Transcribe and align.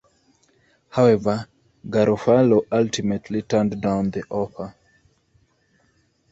However, 0.89 1.47
Garofalo 1.87 2.63
ultimately 2.71 3.43
turned 3.43 3.79
down 3.79 4.09
the 4.09 4.23
offer. 4.31 4.73